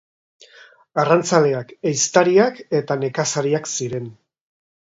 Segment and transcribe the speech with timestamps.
[1.01, 4.13] Arrantzaleak, ehiztariak eta nekazariak ziren.